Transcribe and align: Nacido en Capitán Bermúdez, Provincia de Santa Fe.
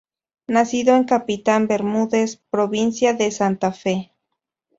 Nacido 0.47 0.95
en 0.95 1.03
Capitán 1.03 1.67
Bermúdez, 1.67 2.41
Provincia 2.49 3.13
de 3.13 3.29
Santa 3.29 3.71
Fe. 3.71 4.11